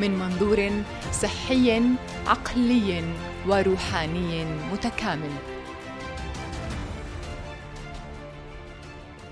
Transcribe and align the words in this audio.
من 0.00 0.18
منظور 0.18 0.70
صحي 1.12 1.82
عقلي 2.26 3.04
وروحاني 3.46 4.44
متكامل. 4.44 5.30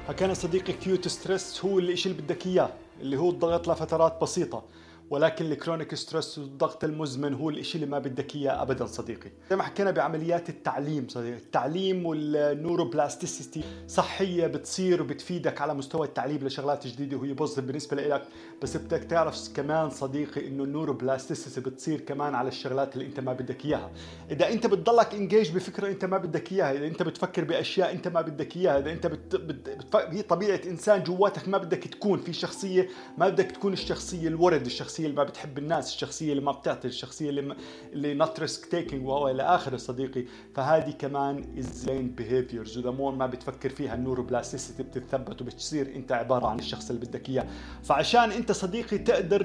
حكينا 0.08 0.34
صديقي 0.34 0.72
acute 0.72 1.08
stress 1.08 1.64
هو 1.64 1.78
الشيء 1.78 2.12
اللي 2.12 2.22
بدك 2.22 2.46
إياه 2.46 2.70
اللي 3.00 3.16
هو 3.16 3.30
الضغط 3.30 3.68
لفترات 3.68 4.20
بسيطة. 4.22 4.62
ولكن 5.10 5.52
ال 5.52 5.58
chronic 5.58 5.94
stress 5.94 6.38
والضغط 6.38 6.84
المزمن 6.84 7.34
هو 7.34 7.50
الشيء 7.50 7.82
اللي 7.82 7.90
ما 7.90 7.98
بدك 7.98 8.36
إياه 8.36 8.62
ابدا 8.62 8.86
صديقي. 8.86 9.30
زي 9.50 9.56
ما 9.56 9.62
حكينا 9.62 9.90
بعمليات 9.90 10.48
التعليم 10.48 11.08
صديقي. 11.08 11.36
التعليم 11.36 12.06
وال 12.06 12.25
neuroplasticity 12.25 13.64
صحية 13.88 14.46
بتصير 14.46 15.02
وبتفيدك 15.02 15.60
على 15.60 15.74
مستوى 15.74 16.06
التعليم 16.06 16.46
لشغلات 16.46 16.86
جديدة 16.86 17.16
وهي 17.16 17.32
positive 17.32 17.64
بالنسبة 17.64 17.96
لك 17.96 18.22
بس 18.62 18.76
بدك 18.76 19.04
تعرف 19.04 19.48
كمان 19.54 19.90
صديقي 19.90 20.48
إنه 20.48 20.64
ال 20.64 20.70
neuroplasticity 20.70 21.60
بتصير 21.60 22.00
كمان 22.00 22.34
على 22.34 22.48
الشغلات 22.48 22.94
اللي 22.94 23.06
أنت 23.06 23.20
ما 23.20 23.32
بدك 23.32 23.64
إياها. 23.64 23.90
إذا 24.30 24.48
أنت 24.48 24.66
بتضلك 24.66 25.14
engage 25.14 25.50
بفكرة 25.50 25.88
أنت 25.88 26.04
ما 26.04 26.18
بدك 26.18 26.52
إياها 26.52 26.72
إذا 26.72 26.86
أنت 26.86 27.02
بتفكر 27.02 27.44
بأشياء 27.44 27.92
أنت 27.92 28.08
ما 28.08 28.20
بدك 28.20 28.56
إياها 28.56 28.78
إذا 28.78 28.92
أنت 28.92 29.06
بت... 29.06 29.36
بت... 29.36 29.70
بت... 29.70 29.96
هي 29.96 30.22
طبيعة 30.22 30.60
إنسان 30.66 31.02
جواتك 31.02 31.48
ما 31.48 31.58
بدك 31.58 31.84
تكون. 31.84 32.18
في 32.18 32.32
شخصية 32.32 32.88
ما 33.18 33.28
بدك 33.28 33.50
تكون 33.50 33.72
الشخصية 33.72 34.28
ال 34.28 34.35
weird 34.35 34.66
الشخصية. 34.66 34.97
الشخصية 34.98 35.06
اللي 35.06 35.16
ما 35.16 35.24
بتحب 35.24 35.58
الناس 35.58 35.94
الشخصية 35.94 36.30
اللي 36.30 36.42
ما 36.42 36.52
بتعطي 36.52 36.88
الشخصية 36.88 37.30
اللي 37.30 37.56
اللي 37.92 38.14
not 38.14 38.40
risk 38.40 38.66
taking 38.66 39.06
وإلى 39.06 39.42
آخره 39.42 39.76
صديقي. 39.76 40.24
فهذه 40.54 40.90
كمان 40.90 41.44
these 41.58 42.10
behaviors 42.10 42.78
و 42.78 42.81
the 42.81 42.90
more 42.90 43.14
ما 43.14 43.26
بتفكر 43.26 43.68
فيها 43.68 43.94
ال 43.94 44.00
neuroplasticity 44.00 44.82
بتتثبت 44.82 45.42
وبتصير 45.42 45.96
أنت 45.96 46.12
عبارة 46.12 46.46
عن 46.46 46.58
الشخص 46.58 46.90
اللي 46.90 47.06
بدك 47.06 47.28
إياه. 47.28 47.46
فعشان 47.82 48.30
أنت 48.30 48.52
صديقي 48.52 48.98
تقدر 48.98 49.42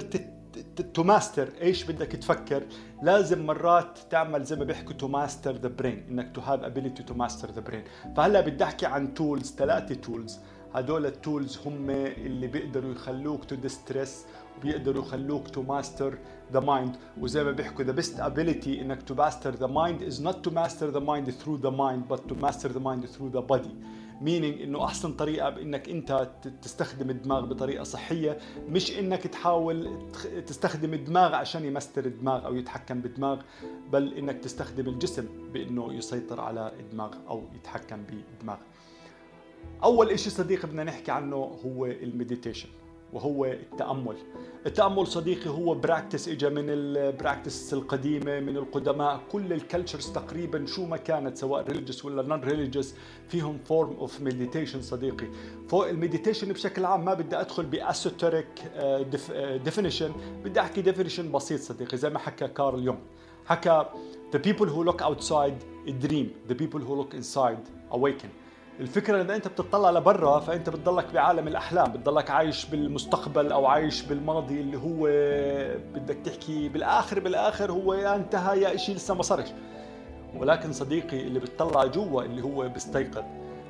تماستر 0.94 1.48
إيش 1.62 1.84
بدك 1.84 2.06
تفكر 2.06 2.62
لازم 3.02 3.46
مرات 3.46 3.98
تعمل 4.10 4.44
زي 4.44 4.56
ما 4.56 4.64
بيحكوا 4.64 4.92
to 4.92 5.08
master 5.08 5.52
the 5.56 5.68
brain 5.68 6.06
إنك 6.10 6.34
to 6.34 6.40
have 6.40 6.60
ability 6.60 7.02
to 7.02 7.14
master 7.14 7.50
the 7.50 7.60
brain 7.60 7.84
فهلأ 8.16 8.40
بدي 8.40 8.64
أحكي 8.64 8.86
عن 8.86 9.14
tools 9.14 9.54
ثلاثة 9.58 9.94
tools 9.94 10.38
هدول 10.74 11.06
ال 11.06 11.15
tools 11.15 11.58
هم 11.66 11.90
اللي 11.90 12.46
بيقدروا 12.46 12.92
يخلوك 12.92 13.44
to 13.44 13.54
de-stress 13.54 14.24
وبيقدروا 14.58 15.02
يخلوك 15.02 15.48
to 15.48 15.62
master 15.62 16.18
the 16.52 16.60
mind 16.60 16.96
وزي 17.20 17.44
ما 17.44 17.50
بيحكوا 17.50 17.84
the 17.84 17.92
best 17.92 18.20
ability 18.20 18.80
إنك 18.80 19.02
to 19.02 19.14
master 19.14 19.54
the 19.54 19.66
mind 19.66 20.02
is 20.02 20.22
not 20.22 20.44
to 20.44 20.50
master 20.50 20.90
the 20.90 21.00
mind 21.00 21.30
through 21.30 21.56
the 21.56 21.70
mind 21.70 22.08
بس 22.08 22.20
to 22.28 22.34
master 22.34 22.72
the 22.72 22.80
mind 22.80 23.06
through 23.06 23.28
the 23.28 23.40
body 23.40 23.74
meaning 24.20 24.62
إنه 24.62 24.84
أحسن 24.84 25.12
طريقة 25.12 25.50
بانك 25.50 25.88
أنت 25.88 26.30
تستخدم 26.62 27.10
الدماغ 27.10 27.46
بطريقة 27.46 27.84
صحية 27.84 28.38
مش 28.68 28.98
إنك 28.98 29.26
تحاول 29.26 29.98
تستخدم 30.46 30.94
الدماغ 30.94 31.34
عشان 31.34 31.64
يمستر 31.64 32.04
الدماغ 32.04 32.46
أو 32.46 32.54
يتحكم 32.54 33.00
بالدماغ 33.00 33.42
بل 33.92 34.14
إنك 34.14 34.38
تستخدم 34.38 34.88
الجسم 34.88 35.26
بإنه 35.52 35.94
يسيطر 35.94 36.40
على 36.40 36.72
الدماغ 36.80 37.14
أو 37.28 37.42
يتحكم 37.54 38.02
بالدماغ. 38.02 38.56
أول 39.84 40.10
إشي 40.10 40.30
صديقي 40.30 40.68
بدنا 40.68 40.84
نحكي 40.84 41.10
عنه 41.10 41.36
هو 41.36 41.86
ال 41.86 41.93
meditation. 41.93 42.68
وهو 43.12 43.44
التأمل. 43.44 44.16
التأمل 44.66 45.06
صديقي 45.06 45.50
هو 45.50 45.74
practice 45.74 46.28
اجى 46.28 46.48
من 46.48 46.64
ال 46.68 46.80
practice 46.80 47.74
القديمة 47.74 48.40
من 48.40 48.56
القدماء. 48.56 49.20
كل 49.32 49.52
ال 49.52 49.59
cultures 49.59 50.12
تقريبا 50.12 50.66
شو 50.66 50.86
ما 50.86 50.96
كانت 50.96 51.36
سواء 51.36 51.68
religious 51.68 52.04
ولا 52.04 52.22
non-religious 52.22 52.94
فيهم 53.28 53.58
form 53.58 53.96
of 53.96 54.20
meditation 54.20 54.82
صديقي. 54.82 55.26
فوق 55.68 55.88
ال 55.88 55.94
meditation 55.94 56.52
بشكل 56.52 56.84
عام 56.84 57.04
ما 57.04 57.14
بدي 57.14 57.36
أدخل 57.36 57.66
ب 57.66 57.77
esoteric 57.77 58.62
definition 59.64 60.12
بدي 60.44 60.60
أحكي 60.60 60.82
definition 60.82 61.32
بسيط 61.32 61.60
صديقي 61.60 61.96
زي 61.96 62.10
ما 62.10 62.18
حكى 62.18 62.48
كارل 62.48 62.84
يونغ. 62.84 62.98
حكى 63.46 63.86
the 64.32 64.38
people 64.38 64.66
who 64.66 64.82
look 64.90 65.02
outside 65.02 65.54
dream 66.04 66.26
the 66.48 66.54
people 66.54 66.80
who 66.80 66.94
look 66.94 67.14
inside 67.14 67.62
awaken. 67.92 68.43
الفكرة 68.80 69.22
اذا 69.22 69.36
أنت 69.36 69.48
بتطلع 69.48 69.90
لبرا 69.90 70.40
فأنت 70.40 70.68
بتضلك 70.68 71.12
بعالم 71.12 71.48
الأحلام 71.48 71.92
بتضلك 71.92 72.30
عايش 72.30 72.66
بالمستقبل 72.66 73.52
أو 73.52 73.66
عايش 73.66 74.02
بالماضي 74.02 74.60
اللي 74.60 74.76
هو 74.76 75.06
بدك 75.94 76.16
تحكي 76.24 76.68
بالآخر 76.68 77.20
بالآخر 77.20 77.72
هو 77.72 77.94
يا 77.94 78.16
انتهى 78.16 78.60
يا 78.60 78.76
شيء 78.76 78.94
لسه 78.94 79.14
ما 79.14 79.22
صارش. 79.22 79.48
ولكن 80.36 80.72
صديقي 80.72 81.20
اللي 81.20 81.40
بتطلع 81.40 81.84
جوا 81.84 82.22
اللي 82.22 82.42
هو 82.42 82.68
بيستيقظ. 82.68 83.22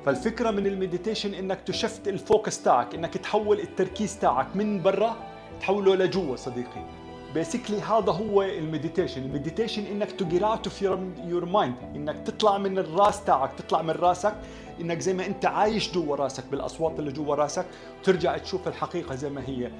فالفكرة 0.05 0.51
من 0.51 0.67
ال 0.67 0.73
meditation 0.73 1.33
إنك 1.33 1.59
ت 1.61 1.69
shift 1.69 2.07
ال 2.07 2.16
focus 2.16 2.63
تاعك 2.63 2.95
إنك 2.95 3.17
تحول 3.17 3.59
التركيز 3.59 4.19
تاعك 4.19 4.55
من 4.55 4.83
برا 4.83 5.15
تحوله 5.59 5.95
لجوا 5.95 6.35
صديقي. 6.35 6.85
basically 7.33 7.81
هذا 7.81 8.11
هو 8.11 8.43
ال 8.43 8.50
meditation. 8.50 9.23
ال 9.23 9.29
meditation 9.29 9.85
إنك 9.85 10.11
to 10.11 10.25
get 10.25 10.43
out 10.43 10.67
of 10.67 10.81
your 10.81 11.45
mind 11.45 11.75
إنك 11.95 12.17
تطلع 12.19 12.57
من 12.57 12.77
الراس 12.77 13.23
تاعك 13.23 13.51
تطلع 13.57 13.81
من 13.81 13.89
راسك 13.89 14.33
إنك 14.81 14.99
زي 14.99 15.13
ما 15.13 15.25
أنت 15.25 15.45
عايش 15.45 15.93
جوا 15.93 16.15
راسك 16.15 16.43
بالأصوات 16.51 16.99
اللي 16.99 17.11
جوا 17.11 17.35
راسك 17.35 17.65
ترجع 18.03 18.37
تشوف 18.37 18.67
الحقيقة 18.67 19.15
زي 19.15 19.29
ما 19.29 19.41
هي. 19.45 19.71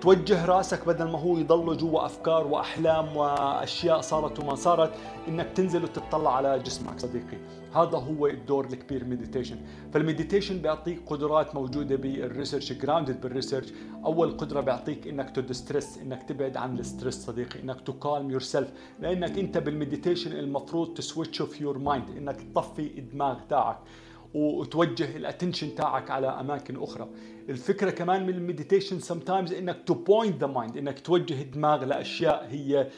توجه 0.00 0.44
راسك 0.44 0.86
بدل 0.86 1.04
ما 1.04 1.18
هو 1.18 1.38
يضل 1.38 1.76
جوا 1.76 2.06
أفكار 2.06 2.46
وأحلام 2.46 3.16
وأشياء 3.16 4.00
صارت 4.00 4.40
وما 4.40 4.54
صارت 4.54 4.90
إنك 5.28 5.46
تنزل 5.54 5.84
وتطلع 5.84 6.36
على 6.36 6.58
جسمك 6.58 7.00
صديقي. 7.00 7.36
هذا 7.74 7.98
هو 7.98 8.26
الدور 8.26 8.64
الكبير 8.64 9.04
meditation 9.04 9.56
فال 9.92 10.03
meditation 10.03 10.58
بيعطيك 10.58 11.02
قدرات 11.06 11.54
موجودة 11.54 11.96
بال 11.96 12.11
research 12.11 12.72
grounded 12.72 13.20
بال 13.20 13.30
research 13.30 13.72
أول 14.04 14.36
قدرة 14.36 14.60
بيعطيك 14.60 15.08
إنك 15.08 15.30
to 15.30 15.52
de-stress 15.52 15.98
إنك 15.98 16.22
تبعد 16.22 16.56
عن 16.56 16.78
ال 16.78 16.83
stress 16.83 17.14
صديقي 17.14 17.62
إنك 17.62 17.80
to 17.80 17.92
calm 17.92 18.30
yourself 18.30 18.68
لأنك 19.00 19.38
أنت 19.38 19.58
بال 19.58 19.70
meditation 19.70 20.32
المفروض 20.32 20.94
ت 20.94 21.01
switch 21.01 21.40
off 21.40 21.60
your 21.60 21.78
mind 21.78 22.10
إنك 22.16 22.36
تطفي 22.54 22.98
الدماغ 22.98 23.36
تاعك. 23.48 23.78
وتوجه 24.34 25.16
ال 25.16 25.22
attention 25.22 25.74
تاعك 25.74 26.10
على 26.10 26.26
أماكن 26.26 26.82
أخرى. 26.82 27.08
الفكرة 27.48 27.90
كمان 27.90 28.26
من 28.26 28.34
ال 28.34 29.00
meditation 29.00 29.18
sometimes 29.18 29.52
إنك 29.52 29.82
to 29.86 29.94
point 29.94 30.40
the 30.40 30.46
mind 30.46 30.76
إنك 30.76 31.00
توجه 31.00 31.42
الدماغ 31.42 31.84
لأشياء 31.84 32.46
هي 32.50 32.90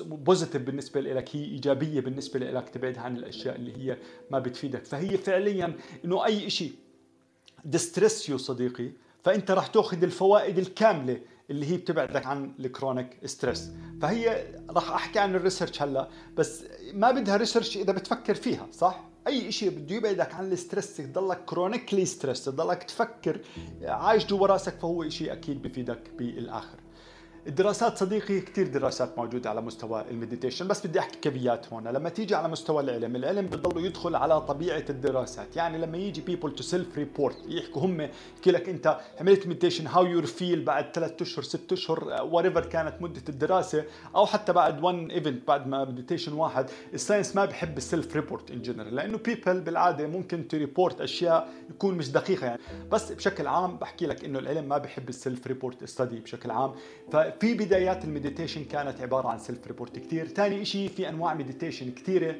positive 0.00 0.62
آه، 0.62 0.64
بالنسبة 0.64 1.00
لك 1.00 1.36
هي 1.36 1.44
إيجابية 1.44 2.00
بالنسبة 2.00 2.40
لك 2.40 2.68
تبعد 2.68 2.98
عن 2.98 3.16
الأشياء 3.16 3.56
اللي 3.56 3.76
هي 3.76 3.98
ما 4.30 4.38
بتفيدك. 4.38 4.84
فهي 4.84 5.16
فعليا 5.16 5.74
إنه 6.04 6.26
أي 6.26 6.50
شيء 6.50 6.72
de-stress 7.64 8.28
you 8.28 8.38
صديقي 8.38 8.90
فأنت 9.22 9.50
راح 9.50 9.66
تأخذ 9.66 10.02
الفوائد 10.02 10.58
الكاملة 10.58 11.20
اللي 11.50 11.66
هي 11.72 11.76
بتبعدك 11.76 12.26
عن 12.26 12.52
ال 12.60 12.68
chronic 12.68 13.26
stress 13.26 13.70
فهي 14.02 14.46
راح 14.70 14.90
أحكي 14.90 15.18
عن 15.18 15.34
ال 15.34 15.39
research 15.39 15.82
هلا 15.82 16.08
بس 16.36 16.64
ما 16.92 17.10
بدها 17.10 17.36
research 17.36 17.76
إذا 17.76 17.92
بتفكر 17.92 18.34
فيها 18.34 18.66
صح؟ 18.72 19.04
أي 19.26 19.52
شيء 19.52 19.70
بده 19.70 19.96
يبعدك 19.96 20.34
عن 20.34 20.52
ال 20.52 20.58
stress 20.58 20.96
تضلك 20.96 21.44
chronically 21.44 22.06
stressed 22.06 22.44
تضلك 22.44 22.82
تفكر 22.82 23.40
عايش 23.82 24.26
جوا 24.26 24.46
راسك 24.46 24.74
فهو 24.74 25.08
شيء 25.08 25.32
أكيد 25.32 25.62
بفيدك 25.62 26.10
بالآخر. 26.18 26.78
الدراسات 27.46 27.98
صديقي 27.98 28.40
كثير 28.40 28.66
دراسات 28.66 29.18
موجودة 29.18 29.50
على 29.50 29.60
مستوى 29.60 30.04
ال 30.10 30.15
meditation 30.15 30.68
بس 30.68 30.86
بدي 30.86 30.98
أحكي 30.98 31.18
caveat 31.20 31.72
هون. 31.72 31.88
لما 31.88 32.08
تيجي 32.08 32.34
على 32.34 32.48
مستوى 32.48 32.82
العلم 32.82 33.16
العلم 33.16 33.46
بضل 33.46 33.84
يدخل 33.84 34.14
على 34.14 34.40
طبيعة 34.40 34.84
الدراسات. 34.90 35.56
يعني 35.56 35.78
لما 35.78 35.98
يجي 35.98 36.22
people 36.22 36.50
to 36.50 36.62
self 36.62 36.98
report 36.98 37.34
يحكوا 37.48 37.82
هم 37.82 38.00
يحكي 38.00 38.50
لك 38.50 38.68
أنت 38.68 39.00
عملت 39.20 39.46
meditation 39.46 39.86
how 39.86 40.06
you 40.06 40.26
feel 40.26 40.64
بعد 40.64 40.92
ثلاث 40.94 41.22
أشهر 41.22 41.42
ست 41.42 41.72
أشهر 41.72 42.04
وات 42.22 42.66
كانت 42.66 43.02
مدة 43.02 43.22
الدراسة 43.28 43.84
أو 44.16 44.26
حتى 44.26 44.52
بعد 44.52 44.80
one 44.80 45.12
event 45.12 45.48
بعد 45.48 45.66
ما 45.66 45.84
meditation 45.84 46.32
واحد 46.32 46.70
ال 46.94 46.99
science 46.99 47.36
ما 47.36 47.44
بحب 47.44 47.76
ال 47.76 48.16
self-report 48.16 48.50
in 48.50 48.62
general 48.62 48.94
لأنه 48.94 49.18
people 49.18 49.48
بالعادة 49.48 50.06
ممكن 50.06 50.48
ت 50.48 50.55
report 50.55 51.00
أشياء 51.00 51.48
يكون 51.70 51.94
مش 51.94 52.10
دقيقة 52.10 52.46
يعني. 52.46 52.60
بس 52.92 53.12
بشكل 53.12 53.46
عام 53.46 53.76
بحكي 53.76 54.06
لك 54.06 54.24
إنه 54.24 54.38
العلم 54.38 54.68
ما 54.68 54.78
بحب 54.78 55.08
ال 55.08 55.46
self-report 55.46 55.84
study 55.84 56.20
بشكل 56.20 56.50
عام. 56.50 56.72
ف 57.12 57.29
ففي 57.30 57.54
بدايات 57.54 58.04
ال 58.04 58.10
meditation 58.10 58.64
كانت 58.64 59.00
عبارة 59.00 59.28
عن 59.28 59.38
self-report 59.38 59.98
كثير 59.98 60.28
ثاني 60.28 60.64
شيء 60.64 60.88
في 60.88 61.08
أنواع 61.08 61.34
meditation 61.34 61.90
كثيره 61.90 62.34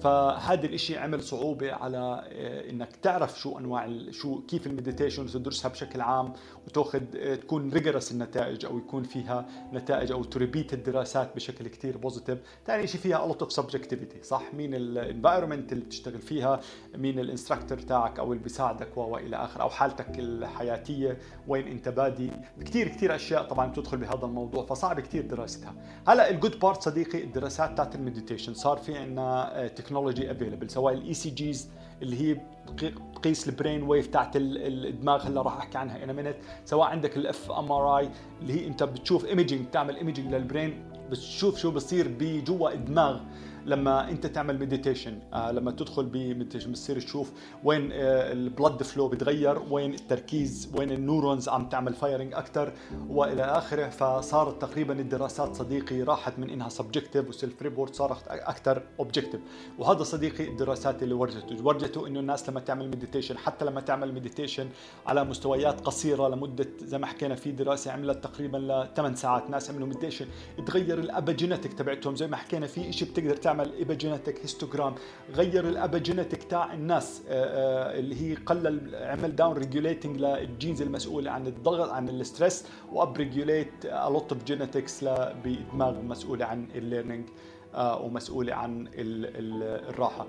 فهذا 0.00 0.66
الإشي 0.66 0.96
عمل 0.96 1.22
صعوبة 1.22 1.72
على 1.72 2.24
آه، 2.32 2.70
إنك 2.70 2.96
تعرف 2.96 3.40
شو 3.40 3.58
أنواع 3.58 3.88
شو 4.10 4.40
كيف 4.40 4.66
ال 4.66 4.71
meditation 4.71 5.22
وتدرسها 5.22 5.68
بشكل 5.68 6.00
عام 6.00 6.32
وتأخذ 6.66 7.02
آه، 7.16 7.34
تكون 7.34 7.72
rigorous 7.72 8.12
النتائج 8.12 8.64
أو 8.66 8.78
يكون 8.78 9.02
فيها 9.02 9.46
نتائج 9.72 10.12
أو 10.12 10.24
ت 10.24 10.31
repeat 10.31 10.72
الدراسات 10.74 11.36
بشكل 11.36 11.68
كثير 11.68 11.96
positive، 11.96 12.38
ثاني 12.66 12.86
شيء 12.86 13.00
فيها 13.00 13.24
a 13.24 13.28
lot 13.28 13.42
of 13.42 13.52
subjectivity 13.52 14.22
صح؟ 14.22 14.54
مين 14.54 14.74
ال 14.74 14.82
environment 14.82 15.72
اللي 15.72 15.84
بتشتغل 15.84 16.20
فيها، 16.20 16.60
مين 16.94 17.18
ال 17.18 17.24
instructor 17.24 17.78
تاعك 17.78 18.18
أو 18.18 18.32
اللي 18.32 18.42
بيساعدك 18.42 18.96
والى 18.96 19.36
اخره 19.36 19.62
أو 19.62 19.70
حالتك 19.70 20.18
الحياتية 20.18 21.18
وين 21.48 21.66
أنت 21.68 21.88
بادي، 21.88 22.30
كثير 22.64 22.88
كثير 22.88 23.14
أشياء 23.14 23.42
طبعا 23.42 23.66
بتدخل 23.66 23.96
بهذا 23.96 24.24
الموضوع 24.24 24.66
فصعب 24.66 25.00
كثير 25.00 25.26
دراستها. 25.26 25.74
هلأ 26.08 26.30
ال 26.30 26.36
good 26.36 26.58
part 26.58 26.82
صديقي 26.82 27.24
الدراسات 27.24 27.76
تاعت 27.76 27.94
ال 27.94 27.99
meditation. 27.99 28.54
صار 28.54 28.76
في 28.76 28.96
عندنا 28.96 29.67
technology 29.68 30.30
available 30.30 30.70
سواء 30.70 30.94
ال 30.94 31.14
EEGs 31.14 31.70
اللي 32.02 32.20
هي 32.20 32.40
بتقيس 32.82 33.48
ال 33.48 33.54
brain 33.54 33.82
wave 33.82 34.06
تاعت 34.06 34.32
الدماغ 34.36 35.26
هلا 35.26 35.42
راح 35.42 35.56
أحكي 35.56 35.78
عنها 35.78 36.04
in 36.04 36.16
a 36.16 36.19
minute 36.19 36.36
سواء 36.64 36.88
عندك 36.88 37.16
ال 37.16 37.50
fMRI 37.50 38.08
اللي 38.42 38.52
هي 38.52 38.66
أنت 38.66 38.82
بتشوف 38.82 39.24
imaging 39.24 39.66
بتعمل 39.66 39.96
imaging 39.96 40.34
لل 40.34 40.48
brain 40.48 40.84
بتشوف 41.10 41.58
شو 41.58 41.70
بصير 41.70 42.08
بجوا 42.18 42.72
الدماغ. 42.72 43.20
لما 43.68 44.10
انت 44.10 44.26
تعمل 44.26 44.58
meditation 44.58 45.18
آه 45.32 45.50
لما 45.52 45.70
تدخل 45.70 46.06
ب 46.06 46.12
meditation 46.12 46.70
بتصير 46.72 47.00
تشوف 47.00 47.32
وين 47.64 47.92
آه 47.92 48.32
ال 48.32 48.40
blood 48.40 48.82
flow 48.82 49.08
بتغير 49.08 49.58
وين 49.70 49.94
التركيز 49.94 50.72
وين 50.74 50.90
ال 50.92 50.99
neurons 50.99 51.48
عم 51.48 51.68
تعمل 51.68 51.94
firing 51.94 52.34
أكثر 52.34 52.72
وإلى 53.08 53.42
آخره. 53.42 53.88
فصارت 53.88 54.62
تقريبا 54.62 55.00
الدراسات 55.00 55.56
صديقي 55.56 56.02
راحت 56.02 56.38
من 56.38 56.50
إنها 56.50 56.68
subjective 56.68 57.28
و 57.28 57.35
self 57.35 57.62
report 57.62 57.94
صارت 57.94 58.28
أكثر 58.28 58.82
objective 58.98 59.40
وهذا 59.78 60.02
صديقي 60.02 60.48
الدراسات 60.48 61.02
اللي 61.02 61.14
ورجته. 61.14 61.64
ورجته 61.64 62.06
إنه 62.06 62.20
الناس 62.20 62.50
لما 62.50 62.60
تعمل 62.60 62.88
meditation 62.88 63.38
حتى 63.38 63.64
لما 63.64 63.80
تعمل 63.80 64.14
meditation 64.14 64.68
على 65.06 65.24
مستويات 65.24 65.80
قصيرة 65.80 66.28
لمدة 66.28 66.68
زي 66.82 66.98
ما 66.98 67.06
حكينا 67.06 67.34
في 67.34 67.52
دراسة 67.52 67.92
عملت 67.92 68.24
تقريبا 68.24 68.56
ل 68.56 68.88
8 68.96 69.16
ساعات 69.16 69.50
ناس 69.50 69.70
عملوا 69.70 69.86
meditation 69.86 70.26
تغير 70.66 70.98
ال 70.98 71.05
epigenetic 71.05 71.72
تبعتهم. 71.72 72.16
زي 72.16 72.26
ما 72.26 72.36
حكينا 72.36 72.66
في 72.66 72.92
شيء 72.92 73.08
بتقدر 73.08 73.36
تعمل 73.36 73.57
تعمل 73.58 73.72
epigenetic 73.74 74.40
histogram 74.42 74.94
غير 75.34 75.68
ال 75.68 75.75
epigenetic 75.75 76.42
تاع 76.42 76.74
الناس 76.74 77.22
آه، 77.28 77.32
آه، 77.32 77.98
اللي 77.98 78.22
هي 78.22 78.34
قلل 78.34 78.94
عمل 78.94 79.36
down 79.36 79.56
regulating 79.56 80.16
لل 80.20 80.38
genes 80.38 80.82
المسؤوله 80.82 81.30
عن 81.30 81.46
الضغط 81.46 81.90
عن 81.90 82.08
ال 82.08 82.16
stress 82.16 82.64
و 82.92 83.00
up 83.00 83.16
regulate 83.16 83.84
a 83.84 84.10
lot 84.10 84.32
of 84.32 84.44
genetics 84.44 85.04
بدماغ 85.44 86.02
مسؤوله 86.02 86.44
عن 86.44 86.68
ال 86.74 86.80
learning 86.80 87.28
آه، 87.74 88.02
ومسؤوله 88.02 88.54
عن 88.54 88.88
الراحة. 88.94 90.26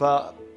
ف 0.00 0.04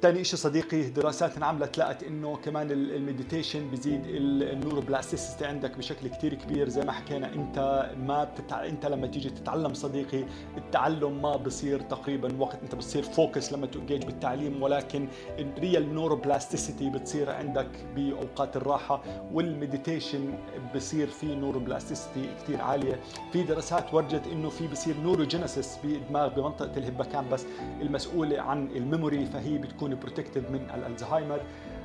ثاني 0.04 0.24
شيء 0.24 0.38
صديقي 0.38 0.82
دراسات 0.82 1.36
انعملت 1.36 1.78
لقت 1.78 2.02
إنه 2.02 2.36
كمان 2.36 2.70
ال 2.70 2.79
meditation 2.79 3.70
بزيد 3.70 4.02
ال 4.06 4.15
neuroplasticity 4.15 5.44
عندك 5.46 5.76
بشكل 5.78 6.08
كثير 6.08 6.34
كبير. 6.34 6.68
زي 6.68 6.82
ما 6.84 6.92
حكينا 6.92 7.34
أنت 7.34 7.90
ما 7.98 8.24
بتتع... 8.24 8.66
أنت 8.66 8.86
لما 8.86 9.06
تيجي 9.06 9.30
تتعلم 9.30 9.74
صديقي 9.74 10.24
التعلم 10.56 11.22
ما 11.22 11.36
بصير 11.36 11.80
تقريبا 11.80 12.36
وقت 12.38 12.62
أنت 12.62 12.74
بتصير 12.74 13.02
focus 13.02 13.52
لما 13.52 13.66
ت 13.66 13.71
engage 13.71 14.04
بالتعليم 14.04 14.62
ولكن 14.62 15.08
ال 15.38 15.49
real 15.49 15.94
neuroplasticity 15.94 16.90
بتصير 16.90 17.30
عندك 17.30 17.68
بأوقات 17.96 18.56
الراحة 18.56 19.02
وال 19.32 19.49
meditation 19.49 20.34
بصير 20.74 21.06
في 21.06 21.34
neuroplasticity 21.34 22.28
كثير 22.42 22.60
عالية. 22.62 23.00
في 23.32 23.42
دراسات 23.42 23.94
ورجت 23.94 24.26
إنه 24.32 24.48
في 24.48 24.68
بصير 24.68 24.96
neurogenesis 25.00 25.78
بالدماغ 25.84 26.28
بمنطقة 26.28 26.78
ال 26.78 27.28
hippocampus 27.28 27.44
المسؤولة 27.80 28.40
عن 28.40 28.66
ال 28.76 28.83
memory 28.83 29.26
فهي 29.26 29.58
بتكون 29.58 29.93
protective 29.94 30.50
من 30.50 30.70
الألزهايمر. 30.74 31.40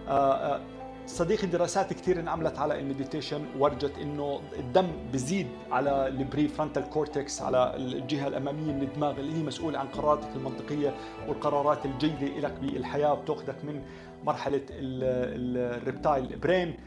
آه، 0.08 0.34
آه، 0.34 0.62
صديقي 1.06 1.48
دراسات 1.48 1.94
كثير 1.94 2.20
انعملت 2.20 2.60
على 2.60 2.80
ال 2.80 2.86
meditation 2.86 3.46
ورجت 3.60 3.98
إنه 4.02 4.40
الدم 4.60 4.88
بزيد 5.14 5.48
على 5.72 6.08
ال 6.08 6.48
prefrontal 6.48 6.90
cortex 6.90 7.42
على 7.42 7.76
الجهة 7.76 8.28
الأمامية 8.28 8.74
من 8.74 8.82
الدماغ 8.82 9.20
اللي 9.20 9.34
هي 9.34 9.44
مسؤولة 9.44 9.80
عن 9.80 9.88
قراراتك 9.88 10.36
المنطقية 10.36 10.94
والقرارات 11.28 11.86
الجيدة 11.86 12.28
لك 12.28 12.54
بالحياة 12.62 13.14
بتأخذك 13.14 13.66
من 13.66 13.82
مرحلة 14.24 14.62
ال 14.70 14.91
reptile 14.91 16.40
brain. 16.40 16.78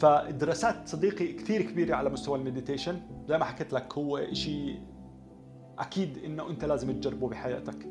فالدراسات 0.00 0.88
صديقي 0.88 1.32
كثير 1.32 1.62
كبيرة 1.62 1.94
على 1.94 2.10
مستوى 2.10 2.38
ال 2.38 2.43
meditation. 2.43 3.00
زي 3.28 3.38
ما 3.38 3.44
حكيت 3.44 3.72
لك 3.72 3.98
هو 3.98 4.26
شيء 4.32 4.78
أكيد 5.78 6.18
إنه 6.24 6.50
أنت 6.50 6.64
لازم 6.64 6.92
تجربه 6.92 7.28
بحياتك. 7.28 7.86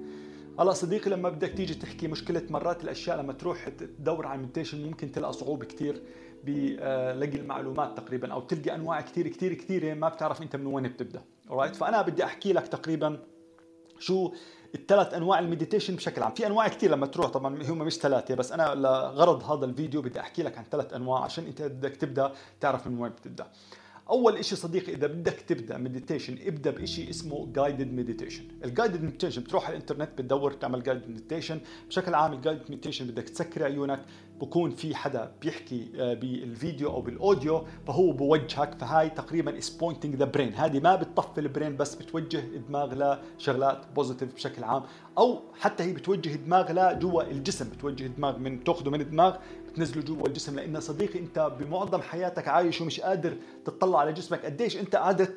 هلا 0.60 0.74
صديقي 0.74 1.10
لما 1.10 1.30
بدك 1.30 1.50
تيجي 1.54 1.74
تحكي 1.74 2.08
مشكلة 2.08 2.42
مرات 2.50 2.84
الأشياء 2.84 3.18
لما 3.18 3.34
تروح 3.34 3.70
تدور 3.70 4.26
على 4.26 4.38
ال 4.38 4.42
meditation 4.42 4.86
ممكن 4.86 5.12
تلقى 5.12 5.34
صعوبة 5.34 5.66
كثير 5.66 6.02
بلقي 6.44 7.38
المعلومات 7.38 7.98
تقريبا 7.98 8.34
أو 8.34 8.42
تلقى 8.42 8.76
أنواع 8.76 9.02
كثير 9.02 9.28
كثير 9.28 9.54
كثيره 9.54 9.94
ما 9.94 10.10
بتعرف 10.10 10.42
أنت 10.42 10.56
من 10.56 10.66
وين 10.66 10.88
بتبدأ. 10.88 11.22
Alright 11.50 11.74
فأنا 11.74 12.02
بدي 12.02 12.24
أحكي 12.24 12.54
لك 12.54 12.68
تقريبا 12.68 13.20
شو 14.00 14.34
الثلاث 14.76 15.14
أنواع 15.14 15.40
ال 15.40 15.45
meditation 15.45 15.96
بشكل 15.96 16.24
عام. 16.24 16.34
في 16.34 16.48
أنواع 16.48 16.68
كثير 16.68 16.92
لما 16.92 17.06
تروح 17.08 17.28
طبعا 17.28 17.64
هم 17.64 17.78
مش 17.78 17.94
ثلاثة 17.96 18.36
بس 18.36 18.52
أنا 18.52 18.76
لغرض 18.76 19.44
هذا 19.44 19.66
الفيديو 19.66 20.02
بدي 20.02 20.20
أحكي 20.20 20.44
لك 20.44 20.58
عن 20.58 20.64
ثلاث 20.72 20.94
أنواع 20.94 21.24
عشان 21.24 21.46
أنت 21.46 21.62
بدك 21.62 21.96
تبدأ 21.96 22.32
تعرف 22.60 22.88
من 22.88 23.00
وين 23.00 23.12
بتبدأ. 23.12 23.48
أول 24.10 24.46
شيء 24.46 24.58
صديقي 24.58 24.94
إذا 24.94 25.08
بدك 25.08 25.34
تبدأ 25.34 25.78
meditation 25.78 26.38
ابدأ 26.48 26.72
بشيء 26.72 27.10
اسمه 27.10 27.48
guided 27.56 27.94
meditation 27.94 28.44
ال 28.66 28.71
guided 28.71 29.04
meditation 29.04 29.42
بتروح 29.42 29.66
على 29.68 29.76
الإنترنت 29.76 30.10
بتدور 30.18 30.52
تعمل 30.54 30.84
guided 30.84 31.10
meditation 31.10 31.60
بشكل 31.90 32.14
عام 32.14 32.34
ال 32.34 32.38
guided 32.38 32.62
meditation 32.70 33.08
بدك 33.08 33.30
تسكر 33.30 33.64
عيونك 33.64 34.06
بكون 34.42 34.72
في 34.72 34.96
حدا 34.96 35.32
بيحكي 35.42 35.92
آه، 35.96 36.14
بالفيديو 36.14 36.90
أو 36.90 37.02
بال 37.02 37.20
audio 37.20 37.66
فهو 37.88 38.12
بوجهك 38.12 38.76
فهاي 38.80 39.10
تقريبا 39.10 39.58
is 39.58 39.70
pointing 39.70 40.16
the 40.16 40.26
brain 40.26 40.54
هذه 40.54 40.80
ما 40.80 40.96
بتطفي 40.96 41.42
ال 41.42 41.48
brain 41.48 41.78
بس 41.78 41.96
بتوجه 41.96 42.40
الدماغ 42.40 43.18
لشغلات 43.38 43.86
positive 43.96 44.36
بشكل 44.36 44.64
عام. 44.64 44.84
أو 45.18 45.42
حتى 45.60 45.84
هي 45.84 45.94
بتوجه 45.94 46.36
الدماغ 46.36 46.72
لجوا 46.72 47.24
الجسم 47.24 47.70
بتوجه 47.70 48.06
الدماغ 48.06 48.38
من 48.38 48.64
تأخذه 48.64 48.90
من 48.90 49.02
الدماغ 49.02 49.38
بتنزله 49.68 50.04
جوا 50.04 50.28
الجسم. 50.28 50.56
لأن 50.56 50.80
صديقي 50.80 51.20
أنت 51.20 51.52
بمعظم 51.60 52.02
حياتك 52.02 52.48
عايش 52.48 52.82
ومش 52.82 53.00
قادر 53.00 53.38
تطلع 53.66 54.00
على 54.00 54.14
جسمك. 54.14 54.46
قديش 54.46 54.78
أنت 54.78 54.96
قعدت 54.96 55.36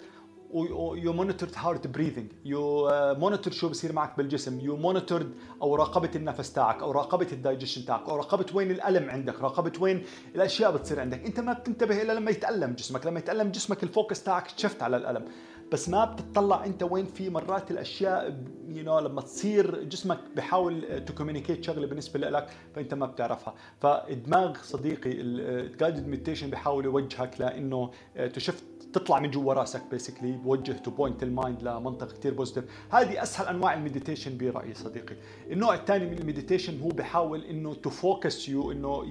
you 0.55 1.13
monitored 1.13 1.53
heart 1.57 1.87
breathing 1.87 2.33
you 2.45 2.89
monitor 2.93 3.53
شو 3.53 3.69
بصير 3.69 3.93
معك 3.93 4.17
بالجسم. 4.17 4.61
you 4.61 4.77
monitored 4.77 5.33
أو 5.63 5.75
راقبت 5.75 6.17
النفس 6.17 6.53
تاعك 6.53 6.83
أو 6.83 6.91
راقبت 6.91 7.33
الدايجيشن 7.33 7.85
تاعك 7.85 8.09
أو 8.09 8.17
راقبت 8.17 8.55
وين 8.55 8.71
الألم 8.71 9.11
عندك 9.11 9.41
راقبت 9.41 9.81
وين 9.81 10.05
الأشياء 10.35 10.73
بتصير 10.73 11.01
عندك. 11.01 11.27
أنت 11.27 11.41
ما 11.41 11.53
بتنتبه 11.53 12.03
إلا 12.03 12.13
لما 12.13 12.31
يتألم 12.31 12.73
جسمك 12.73 13.07
لما 13.07 13.19
يتألم 13.19 13.51
جسمك 13.51 13.83
ال 13.83 13.90
focus 13.90 14.23
تاعك 14.23 14.49
shift 14.57 14.83
على 14.83 14.97
الألم. 14.97 15.25
بس 15.73 15.89
ما 15.89 16.05
بتطلع 16.05 16.65
انت 16.65 16.83
وين 16.83 17.05
في 17.07 17.31
مرات 17.31 17.71
الأشياء 17.71 18.43
you 18.69 18.85
know 18.85 18.99
لما 18.99 19.21
تصير 19.21 19.85
جسمك 19.85 20.19
بحاول 20.37 21.05
to 21.05 21.15
communicate 21.15 21.65
شغلة 21.65 21.87
بالنسبة 21.87 22.19
لك 22.19 22.49
فأنت 22.75 22.95
ما 22.95 23.07
بتعرفها. 23.07 23.55
فالدماغ 23.81 24.57
صديقي 24.63 25.11
ال 25.13 25.26
guided 25.26 26.09
meditation 26.09 26.51
بحاول 26.51 26.85
يوجهك 26.85 27.41
لإنه 27.41 27.91
ت 28.35 28.40
shift 28.40 28.65
تطلع 28.93 29.21
من 29.21 29.31
جوا 29.31 29.55
راسك 29.55 29.83
basically 29.91 30.33
بوجه 30.33 30.73
to 30.73 30.91
point 30.91 31.23
ال 31.23 31.31
mind 31.31 31.63
لمنطقة 31.63 32.13
كثير 32.15 32.35
positive 32.35 32.65
هذه 32.91 33.23
أسهل 33.23 33.47
أنواع 33.47 33.75
ال 33.75 33.81
meditation 33.81 34.39
برأيي 34.39 34.75
صديقي. 34.75 35.17
النوع 35.51 35.75
الثاني 35.75 36.07
من 36.07 36.19
ال 36.19 36.24
meditation 36.24 36.81
هو 36.81 36.89
بحاول 36.89 37.45
إنه 37.45 37.75
to 37.75 37.91
focus 37.91 38.49
you 38.49 38.73
إنه 38.73 39.05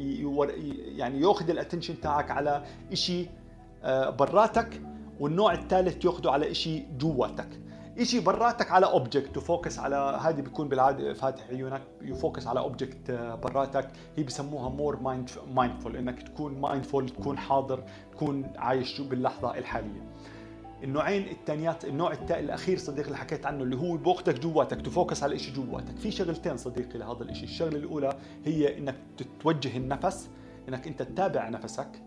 يعني 0.98 1.22
ياخذ 1.22 1.50
ال 1.50 1.55
attention 1.55 2.02
تاعك 2.02 2.32
على 2.32 2.64
شيء 2.94 3.30
آه، 3.84 4.10
براتك. 4.10 4.82
والنوع 5.20 5.54
الثالث 5.54 6.06
ياخذه 6.06 6.30
على 6.30 6.54
شيء 6.54 6.88
جواتك. 6.98 7.60
شيء 8.04 8.22
براتك 8.22 8.72
على 8.72 8.86
object 8.86 9.36
ت 9.36 9.43
focus 9.43 9.80
على 9.80 10.20
هذه 10.22 10.42
بيكون 10.42 10.70
بالعادة 10.70 11.14
فاتح 11.14 11.48
عيونك 11.50 11.82
ي 12.02 12.09
focus 12.09 12.48
على 12.48 12.60
object 12.60 13.12
براتك. 13.44 13.90
هي 14.16 14.24
بسموها 14.24 14.70
more 14.70 15.00
mindful 15.54 15.96
إنك 15.96 16.24
تكون 16.24 16.62
mindful 16.62 17.10
تكون 17.10 17.38
حاضر 17.38 17.84
تكون 18.12 18.52
عايش 18.56 19.02
باللحظة 19.02 19.58
الحالية. 19.58 20.02
النوعين 20.84 21.28
الثانيات 21.28 21.86
النوع 21.86 22.12
التا... 22.12 22.40
الأخير 22.40 22.78
صديقي 22.78 23.08
اللي 23.08 23.18
حكيت 23.18 23.46
عنه 23.46 23.64
اللي 23.64 23.78
هو 23.78 23.98
بوقتك 23.98 24.40
جواتك 24.40 24.82
ت 24.82 24.89
focus 24.89 25.24
على 25.24 25.40
شيء 25.40 25.54
جواتك. 25.56 25.98
في 25.98 26.12
شغلتين 26.12 26.58
صديقي 26.58 27.00
لهذا 27.00 27.24
الشيء 27.24 27.44
الشغلة 27.44 27.78
الأولى 27.78 28.18
هي 28.46 28.78
إنك 28.78 28.96
تتوجه 29.18 29.78
النفس 29.78 30.30
إنك 30.70 30.88
أنت 30.88 31.02
تتابع 31.02 31.50
نفسك. 31.50 31.88
آه، 31.88 31.88
آه، 31.88 32.07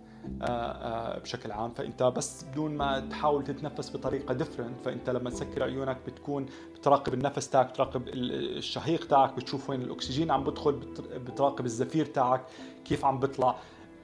بشكل 1.22 1.52
عام 1.52 1.70
فإنت 1.70 2.02
بس 2.02 2.44
بدون 2.44 2.76
ما 2.76 3.00
تحاول 3.00 3.44
تتنفس 3.44 3.96
بطريقة 3.96 4.34
different 4.34 4.80
فإنت 4.84 5.10
لما 5.10 5.30
تسكر 5.30 5.62
عيونك 5.62 5.98
بتكون 6.06 6.46
بتراقب 6.74 7.14
النفس 7.14 7.50
تاعك 7.50 7.70
بتراقب 7.70 8.08
الشهيق 8.08 9.06
تاعك 9.06 9.36
بتشوف 9.36 9.70
وين 9.70 9.82
الأكسجين 9.82 10.30
عم 10.30 10.44
بدخل 10.44 10.72
بتراقب 11.26 11.66
الزفير 11.66 12.06
تاعك 12.06 12.44
كيف 12.84 13.04
عم 13.04 13.20
بيطلع. 13.20 13.56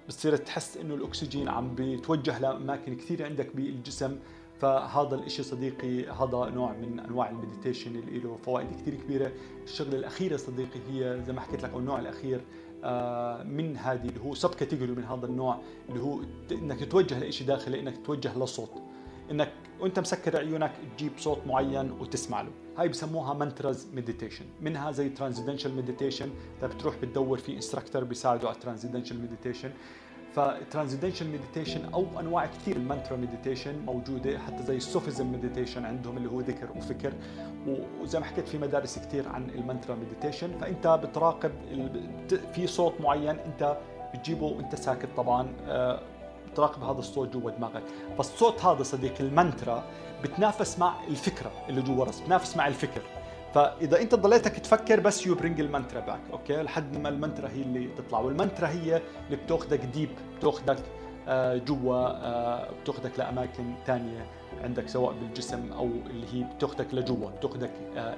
بتصير 0.07 0.37
تحس 0.37 0.77
إنه 0.77 0.95
الأكسجين 0.95 1.49
عم 1.49 1.75
بيتوجه 1.75 2.39
لأماكن 2.39 2.97
كثير 2.97 3.25
عندك 3.25 3.57
بالجسم. 3.57 4.19
فهذا 4.61 5.15
الإشي 5.15 5.43
صديقي 5.43 6.07
هذا 6.07 6.51
نوع 6.55 6.73
من 6.73 7.01
أنواع 7.01 7.31
ال 7.31 7.37
meditation 7.37 7.97
اللي 7.97 8.19
له 8.19 8.37
فوائد 8.37 8.69
كثير 8.71 8.95
كبيرة. 8.95 9.33
الشغلة 9.65 9.97
الأخيرة 9.97 10.37
صديقي 10.37 10.81
هي 10.89 11.23
زي 11.27 11.33
ما 11.33 11.41
حكيت 11.41 11.63
لك 11.63 11.71
أو 11.71 11.79
النوع 11.79 11.99
الأخير 11.99 12.37
آه، 12.37 12.66
من 13.45 13.77
هذه 13.77 14.09
اللي 14.09 14.21
هو 14.21 14.35
sub 14.35 14.55
category 14.55 14.93
من 14.93 15.05
هذا 15.05 15.27
النوع 15.27 15.59
اللي 15.89 16.01
هو 16.01 16.21
إنك 16.53 16.81
تتوجه 16.81 17.29
لشيء 17.29 17.47
داخلي 17.47 17.81
إنك 17.81 17.97
تتوجه 17.97 18.39
لصوت. 18.39 18.71
إنك 19.31 19.53
وأنت 19.81 19.99
مسكر 19.99 20.37
عيونك 20.37 20.73
تجيب 20.97 21.13
صوت 21.19 21.39
معين 21.47 21.91
وتسمع 21.91 22.41
له. 22.41 22.51
هاي 22.77 22.89
بسموها 22.89 23.35
mantras 23.35 23.87
meditation 23.95 24.45
منها 24.61 24.93
زي 24.93 25.09
transcendental 25.09 25.77
meditation 25.77 26.31
بتروح 26.63 26.97
بتدور 26.97 27.39
في 27.39 27.55
instructor 27.55 28.05
بيساعده 28.05 28.49
على 28.49 28.59
transcendental 28.59 29.23
meditation 29.23 29.71
ف 30.37 30.43
transcendental 30.43 31.29
meditation 31.29 31.93
أو 31.95 32.07
أنواع 32.21 32.47
كثير 32.47 32.77
ال 32.77 32.82
mantra 32.82 33.17
meditation 33.17 33.79
موجودة 33.87 34.39
حتى 34.39 34.63
زي 34.63 34.77
ال 34.77 34.85
Sufism 34.85 35.33
meditation 35.33 35.85
عندهم 35.85 36.17
اللي 36.17 36.31
هو 36.31 36.41
ذكر 36.41 36.71
وفكر. 36.77 37.13
وزي 38.01 38.19
ما 38.21 38.25
حكيت 38.25 38.49
في 38.49 38.59
مدارس 38.59 38.99
كثير 38.99 39.29
عن 39.29 39.51
ال 39.51 39.57
mantra 39.57 39.95
meditation 39.95 40.59
فأنت 40.59 40.87
بتراقب 40.87 41.53
في 42.55 42.67
صوت 42.67 43.01
معين 43.01 43.39
أنت 43.39 43.77
بتجيبه 44.15 44.47
وأنت 44.47 44.75
ساكت 44.75 45.09
طبعا 45.17 45.49
آه، 45.67 46.01
بتراقب 46.53 46.83
هذا 46.83 46.99
الصوت 46.99 47.37
جوا 47.37 47.51
دماغك. 47.51 47.83
فالصوت 48.19 48.65
هذا 48.65 48.83
صديقي 48.83 49.25
المانترا 49.25 49.85
بتنافس 50.25 50.79
مع 50.79 50.95
الفكرة 51.09 51.51
اللي 51.69 51.83
جوا 51.83 52.05
راسك 52.05 52.23
بتنافس 52.23 52.57
مع 52.57 52.67
الفكر. 52.67 53.03
فإذا 53.57 54.01
أنت 54.03 54.15
ضليتك 54.15 54.59
تفكر 54.59 55.01
بس 55.01 55.27
you 55.27 55.35
bring 55.35 55.61
ال 55.61 55.66
mantra 55.66 56.01
back 56.01 56.21
okay؟ 56.33 56.63
لحد 56.63 56.97
ما 56.97 57.09
المانترا 57.09 57.49
هي 57.49 57.63
اللي 57.63 57.89
تطلع. 57.97 58.19
والمانترا 58.19 58.69
هي 58.69 59.03
اللي 59.27 59.37
بتأخذك 59.37 59.81
deep 59.81 60.09
بتأخذك 60.39 60.79
آه، 61.29 61.57
جوا 61.57 61.97
آه، 61.97 62.71
بتأخذك 62.83 63.19
لأماكن 63.19 63.75
ثانية 63.87 64.27
عندك 64.63 64.89
سواء 64.89 65.15
بالجسم 65.15 65.73
أو 65.73 65.85
اللي 65.85 66.27
هي 66.33 66.55
بتأخذك 66.55 66.95
لجوا 66.95 67.31
بتأخذك 67.31 67.71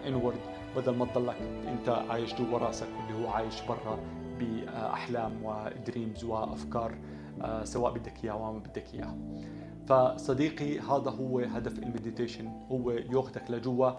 inward 0.06 0.36
آه، 0.36 0.80
بدل 0.80 0.94
ما 0.94 1.06
تضلك 1.06 1.36
أنت 1.68 1.88
عايش 1.88 2.34
جوا 2.34 2.58
راسك 2.58 2.88
واللي 2.96 3.24
هو 3.24 3.30
عايش 3.30 3.62
برا 3.68 3.98
بأحلام 4.38 5.32
و 5.44 5.55
dreams 5.55 6.24
وأفكار 6.24 6.94
سواء 7.64 7.92
بدك 7.92 8.24
إياها 8.24 8.34
أو 8.34 8.52
ما 8.52 8.58
بدك 8.58 8.94
إياها. 8.94 9.16
فصديقي 9.88 10.78
هذا 10.78 11.10
هو 11.10 11.38
هدف 11.38 11.78
ال 11.78 11.84
meditation. 11.84 12.48
هو 12.70 12.90
يأخذك 12.90 13.50
لجوا. 13.50 13.90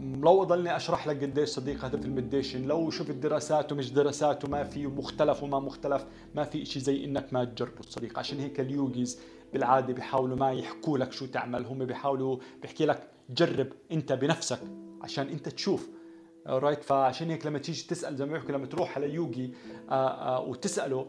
لو 0.00 0.44
ضلني 0.44 0.76
أشرح 0.76 1.06
لك 1.06 1.22
قديش 1.22 1.48
صديقي 1.48 1.84
هدف 1.84 2.04
ال 2.04 2.10
meditation 2.10 2.66
لو 2.66 2.90
شفت 2.90 3.10
دراسات 3.10 3.72
ومش 3.72 3.92
دراسات 3.92 4.44
وما 4.44 4.64
في 4.64 4.86
مختلف 4.86 5.42
وما 5.42 5.60
مختلف 5.60 6.06
ما 6.34 6.44
في 6.44 6.64
شيء 6.64 6.82
زي 6.82 7.04
إنك 7.04 7.32
ما 7.32 7.44
تجربه 7.44 7.80
صديقي 7.80 8.18
عشان 8.18 8.40
هيك 8.40 8.60
ال 8.60 8.70
yogis 8.70 9.20
بالعادة 9.52 9.92
بيحاولوا 9.92 10.36
ما 10.36 10.52
يحكوا 10.52 10.98
لك 10.98 11.12
شو 11.12 11.26
تعمل 11.26 11.64
هم 11.66 11.84
بيحاولوا 11.84 12.38
بيحكي 12.62 12.86
لك 12.86 13.08
جرب 13.30 13.68
أنت 13.92 14.12
بنفسك 14.12 14.60
عشان 15.02 15.28
أنت 15.28 15.48
تشوف. 15.48 15.88
right 16.46 16.84
فعشان 16.84 17.30
هيك 17.30 17.46
لما 17.46 17.58
تيجي 17.58 17.86
تسأل 17.88 18.16
زي 18.16 18.26
ما 18.26 18.32
بيحكوا 18.32 18.52
لما 18.52 18.66
تروح 18.66 18.96
على 18.96 19.14
يوجي 19.14 19.54
آه، 19.90 20.08
آه، 20.36 20.40
وتسأله 20.40 21.06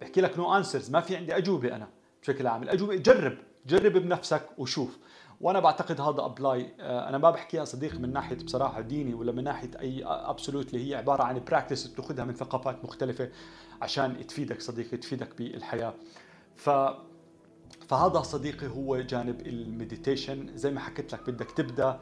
بحكي 0.00 0.20
لك 0.20 0.38
no 0.38 0.56
answers 0.56 0.90
ما 0.90 1.00
في 1.00 1.16
عندي 1.16 1.36
أجوبة 1.36 1.76
أنا 1.76 1.88
بشكل 2.22 2.46
عام. 2.46 2.62
الأجوبة 2.62 2.96
جرب. 2.96 3.38
جرب 3.66 3.92
بنفسك 3.92 4.42
وشوف. 4.58 4.98
وأنا 5.40 5.60
بعتقد 5.60 6.00
هذا 6.00 6.24
apply 6.24 6.74
آه، 6.80 7.08
أنا 7.08 7.18
ما 7.18 7.30
بحكيها 7.30 7.64
صديقي 7.64 7.94
من 7.94 8.12
ناحية 8.12 8.36
بصراحة 8.36 8.80
ديني 8.80 9.14
ولا 9.14 9.32
من 9.32 9.44
ناحية 9.44 9.70
أي 9.80 10.04
absolutely 10.04 10.90
هي 10.90 10.94
عبارة 10.94 11.22
عن 11.22 11.44
practice 11.44 11.86
بتاخذها 11.86 12.24
من 12.24 12.34
ثقافات 12.34 12.84
مختلفة 12.84 13.30
عشان 13.82 14.26
تفيدك 14.26 14.60
صديقي 14.60 14.96
تفيدك 14.96 15.38
بالحياة. 15.38 15.94
ف 16.56 16.70
فهذا 17.88 18.22
صديقي 18.22 18.66
هو 18.66 19.00
جانب 19.00 19.46
ال 19.46 19.56
meditation 19.56 20.56
زي 20.56 20.70
ما 20.70 20.80
حكيت 20.80 21.12
لك 21.12 21.30
بدك 21.30 21.50
تبدأ 21.50 22.00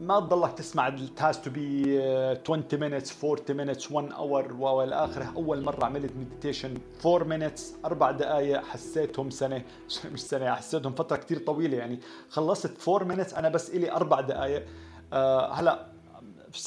ما 0.00 0.20
تضلك 0.20 0.52
تسمع 0.52 0.96
it 0.96 1.20
has 1.20 1.36
to 1.36 1.50
be 1.50 1.98
20 2.44 2.78
minutes 2.78 3.10
40 3.24 3.54
minutes 3.54 3.90
1 3.90 4.12
hour 4.12 4.52
وإلى 4.52 4.94
آخره. 4.94 5.32
أول 5.36 5.62
مرة 5.62 5.84
عملت 5.84 6.12
meditation 6.16 6.74
4 7.06 7.38
minutes 7.38 7.60
أربع 7.84 8.10
دقائق 8.10 8.64
حسيتهم 8.64 9.30
سنة. 9.30 9.62
مش 10.12 10.20
سنة 10.22 10.54
حسيتهم 10.54 10.92
فترة 10.92 11.16
كثير 11.16 11.38
طويلة 11.38 11.76
يعني. 11.76 12.00
خلصت 12.28 12.88
4 12.88 13.08
minutes 13.16 13.36
أنا 13.36 13.48
بس 13.48 13.70
إلي 13.70 13.92
أربع 13.92 14.20
دقائق 14.20 14.66
آه 15.12 15.52
هلا 15.52 15.86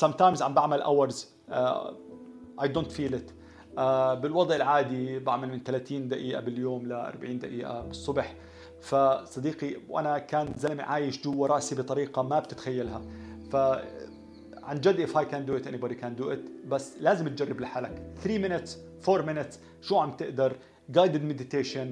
sometimes 0.02 0.42
عم 0.42 0.54
بعمل 0.54 0.84
hours. 0.84 1.16
آه 1.50 1.94
I 2.62 2.66
don't 2.68 2.92
feel 2.92 3.14
it. 3.14 3.32
بالوضع 4.22 4.56
العادي 4.56 5.20
بعمل 5.20 5.50
من 5.50 5.64
30 5.64 6.08
دقيقة 6.08 6.42
باليوم 6.42 6.88
ل 6.88 6.92
40 6.92 7.40
دقيقة 7.40 7.82
بالصبح. 7.82 8.36
فصديقي 8.82 9.76
وأنا 9.90 10.18
كان 10.18 10.54
زلمة 10.58 10.84
عايش 10.84 11.22
جوا 11.22 11.48
رأسي 11.48 11.76
بطريقة 11.76 12.22
ما 12.22 12.40
بتتخيلها. 12.40 13.02
ف 13.52 13.56
عن 14.64 14.80
جد 14.82 15.08
if 15.08 15.12
I 15.12 15.24
can 15.24 15.46
do 15.50 15.64
it 15.64 15.72
anybody 15.72 15.96
can 15.96 16.24
do 16.24 16.30
it. 16.32 16.68
بس 16.68 16.94
لازم 17.00 17.28
تجرب 17.28 17.62
لحالك. 17.62 18.04
3 18.24 18.48
minutes 18.48 18.70
4 19.10 19.26
minutes 19.26 19.56
شو 19.82 19.98
عم 19.98 20.12
تقدر؟ 20.12 20.56
guided 20.98 21.22
meditation 21.32 21.88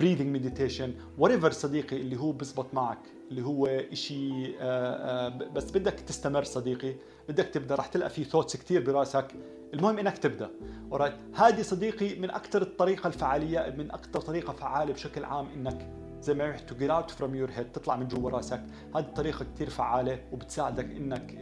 breathing 0.00 0.30
meditation 0.36 0.90
whatever 1.20 1.48
صديقي 1.48 1.96
اللي 1.96 2.16
هو 2.16 2.32
بزبط 2.32 2.74
معك 2.74 2.98
اللي 3.30 3.42
هو 3.42 3.66
إشي 3.66 4.46
آه، 4.46 4.60
آه، 4.60 5.28
بس 5.28 5.70
بدك 5.70 5.92
تستمر 5.92 6.44
صديقي. 6.44 6.94
بدك 7.28 7.44
تبدأ. 7.44 7.74
رح 7.74 7.86
تلقى 7.86 8.10
في 8.10 8.24
thoughts 8.24 8.56
كثير 8.56 8.84
براسك. 8.84 9.26
المهم 9.74 9.98
إنك 9.98 10.18
تبدأ. 10.18 10.50
alright 10.92 11.12
هذه 11.34 11.62
صديقي 11.62 12.14
من 12.14 12.30
أكثر 12.30 12.62
الطريقة 12.62 13.06
الفعالية 13.06 13.74
من 13.78 13.90
أكثر 13.90 14.20
طريقة 14.20 14.52
فعالة 14.52 14.92
بشكل 14.92 15.24
عام 15.24 15.46
إنك 15.56 16.05
زي 16.26 16.34
ما 16.34 16.56
to 16.56 16.76
get 16.76 16.90
out 16.90 17.10
from 17.10 17.34
your 17.34 17.50
head 17.50 17.72
تطلع 17.72 17.96
من 17.96 18.08
جوا 18.08 18.30
راسك. 18.30 18.62
هذه 18.94 19.02
الطريقة 19.02 19.46
كثير 19.54 19.70
فعالة 19.70 20.18
وبتساعدك 20.32 20.84
إنك 20.84 21.38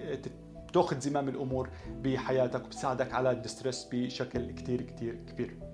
تاخذ 0.72 1.00
زمام 1.00 1.28
الأمور 1.28 1.70
بحياتك 2.02 2.64
وبتساعدك 2.64 3.12
على 3.12 3.30
الدستريس 3.30 3.88
بشكل 3.92 4.50
كثير 4.50 4.82
كثير 4.82 5.14
كبير. 5.14 5.73